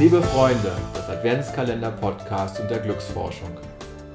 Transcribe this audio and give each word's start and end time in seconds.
Liebe 0.00 0.22
Freunde 0.22 0.72
des 0.96 1.10
Adventskalender-Podcasts 1.10 2.58
und 2.58 2.70
der 2.70 2.78
Glücksforschung. 2.78 3.50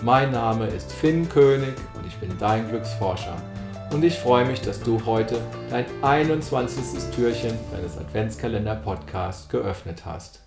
Mein 0.00 0.30
Name 0.30 0.68
ist 0.68 0.92
Finn 0.92 1.28
König 1.28 1.74
und 1.96 2.06
ich 2.06 2.14
bin 2.18 2.30
dein 2.38 2.68
Glücksforscher. 2.68 3.36
Und 3.90 4.04
ich 4.04 4.16
freue 4.16 4.44
mich, 4.44 4.60
dass 4.60 4.80
du 4.80 5.04
heute 5.04 5.40
dein 5.70 5.84
21. 6.00 7.12
Türchen 7.12 7.58
deines 7.72 7.98
Adventskalender-Podcasts 7.98 9.48
geöffnet 9.48 10.04
hast. 10.06 10.44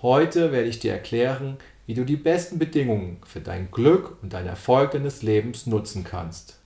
Heute 0.00 0.52
werde 0.52 0.68
ich 0.68 0.78
dir 0.78 0.92
erklären, 0.92 1.56
wie 1.86 1.94
du 1.94 2.04
die 2.04 2.14
besten 2.16 2.60
Bedingungen 2.60 3.16
für 3.26 3.40
dein 3.40 3.72
Glück 3.72 4.16
und 4.22 4.32
dein 4.32 4.46
Erfolg 4.46 4.92
deines 4.92 5.22
Lebens 5.22 5.66
nutzen 5.66 6.04
kannst. 6.04 6.60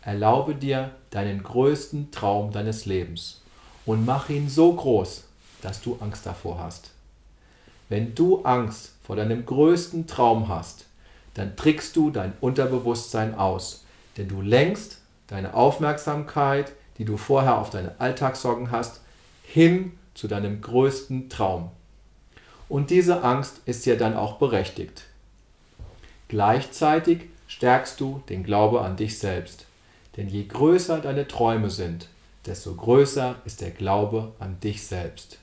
Erlaube 0.00 0.54
dir 0.54 0.92
deinen 1.10 1.42
größten 1.42 2.12
Traum 2.12 2.50
deines 2.50 2.86
Lebens 2.86 3.42
und 3.84 4.06
mach 4.06 4.30
ihn 4.30 4.48
so 4.48 4.72
groß, 4.72 5.26
dass 5.66 5.82
du 5.82 5.98
Angst 6.00 6.24
davor 6.24 6.60
hast. 6.60 6.92
Wenn 7.88 8.14
du 8.14 8.42
Angst 8.44 8.92
vor 9.02 9.16
deinem 9.16 9.44
größten 9.44 10.06
Traum 10.06 10.48
hast, 10.48 10.86
dann 11.34 11.56
trickst 11.56 11.96
du 11.96 12.10
dein 12.10 12.32
Unterbewusstsein 12.40 13.34
aus, 13.34 13.84
denn 14.16 14.28
du 14.28 14.40
lenkst 14.40 14.98
deine 15.26 15.54
Aufmerksamkeit, 15.54 16.72
die 16.98 17.04
du 17.04 17.16
vorher 17.16 17.58
auf 17.58 17.70
deine 17.70 17.96
Alltagssorgen 17.98 18.70
hast, 18.70 19.00
hin 19.42 19.98
zu 20.14 20.28
deinem 20.28 20.60
größten 20.60 21.28
Traum. 21.28 21.70
Und 22.68 22.90
diese 22.90 23.24
Angst 23.24 23.60
ist 23.66 23.86
ja 23.86 23.96
dann 23.96 24.16
auch 24.16 24.38
berechtigt. 24.38 25.02
Gleichzeitig 26.28 27.22
stärkst 27.48 28.00
du 28.00 28.22
den 28.28 28.44
Glaube 28.44 28.82
an 28.82 28.96
dich 28.96 29.18
selbst. 29.18 29.66
Denn 30.16 30.28
je 30.28 30.44
größer 30.44 31.00
deine 31.00 31.26
Träume 31.26 31.70
sind, 31.70 32.08
desto 32.46 32.72
größer 32.74 33.36
ist 33.44 33.60
der 33.60 33.72
Glaube 33.72 34.32
an 34.38 34.60
dich 34.60 34.86
selbst. 34.86 35.38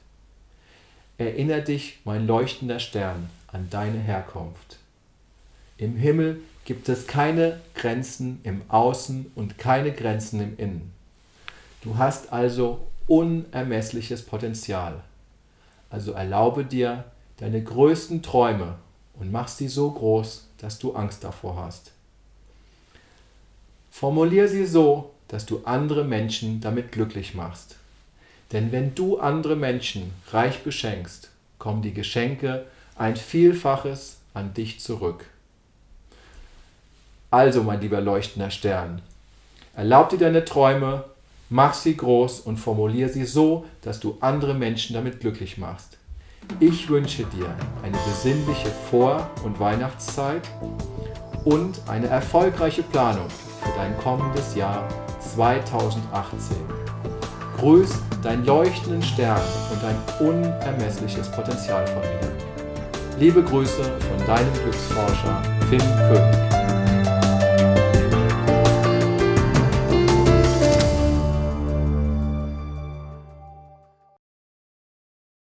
Erinner 1.18 1.62
dich, 1.62 2.00
mein 2.06 2.26
leuchtender 2.26 2.80
Stern, 2.80 3.30
an 3.48 3.70
deine 3.70 4.00
Herkunft. 4.00 4.78
Im 5.78 5.96
Himmel 5.96 6.42
gibt 6.66 6.90
es 6.90 7.08
keine 7.08 7.60
Grenzen 7.76 8.40
im 8.44 8.64
Außen 8.68 9.32
und 9.36 9.58
keine 9.58 9.92
Grenzen 9.92 10.42
im 10.42 10.58
Innen. 10.58 10.94
Du 11.82 11.98
hast 11.98 12.32
also 12.34 12.88
unermessliches 13.08 14.24
Potenzial. 14.24 15.02
Also 15.90 16.14
erlaube 16.14 16.66
dir 16.66 17.04
deine 17.38 17.62
größten 17.62 18.24
Träume 18.24 18.76
und 19.20 19.32
mach 19.32 19.48
sie 19.48 19.68
so 19.68 19.92
groß, 19.92 20.48
dass 20.58 20.80
du 20.80 20.96
Angst 20.96 21.24
davor 21.24 21.58
hast. 21.58 21.92
Formulier 23.92 24.48
sie 24.48 24.66
so, 24.66 25.12
dass 25.28 25.46
du 25.46 25.62
andere 25.66 26.04
Menschen 26.04 26.62
damit 26.62 26.92
glücklich 26.92 27.36
machst. 27.36 27.76
Denn 28.54 28.72
wenn 28.72 28.94
du 28.94 29.18
andere 29.18 29.56
Menschen 29.56 30.14
reich 30.32 30.60
beschenkst, 30.64 31.32
kommen 31.58 31.82
die 31.82 31.94
Geschenke 31.94 32.66
ein 32.96 33.16
Vielfaches 33.16 34.18
an 34.36 34.54
dich 34.54 34.80
zurück. 34.80 35.26
Also, 37.32 37.64
mein 37.64 37.82
lieber 37.82 38.00
leuchtender 38.00 38.52
Stern, 38.52 39.02
erlaub 39.76 40.10
dir 40.10 40.20
deine 40.20 40.46
Träume, 40.46 41.06
mach 41.50 41.74
sie 41.74 41.98
groß 41.98 42.42
und 42.42 42.58
formulier 42.58 43.10
sie 43.10 43.26
so, 43.26 43.66
dass 43.82 44.00
du 44.00 44.18
andere 44.22 44.54
Menschen 44.54 44.94
damit 44.94 45.20
glücklich 45.20 45.58
machst. 45.58 45.98
Ich 46.60 46.90
wünsche 46.90 47.24
dir 47.26 47.56
eine 47.82 47.98
besinnliche 48.06 48.70
Vor- 48.92 49.32
und 49.44 49.60
Weihnachtszeit 49.60 50.48
und 51.44 51.82
eine 51.88 52.08
erfolgreiche 52.08 52.84
Planung 52.84 53.30
für 53.30 53.72
dein 53.78 53.98
kommendes 53.98 54.54
Jahr 54.54 54.88
2018. 55.20 56.58
Grüß 57.58 58.02
dein 58.24 58.46
leuchtenden 58.46 59.04
Stern 59.04 59.42
und 59.72 59.84
dein 59.84 60.28
unermessliches 60.28 61.30
Potenzial 61.30 61.86
von 61.88 62.02
mir. 62.02 63.20
Liebe 63.20 63.44
Grüße 63.44 63.84
von 63.84 64.26
deinem 64.26 64.54
Glücksforscher 64.64 65.42
Finn 65.70 65.80
König. 65.80 66.53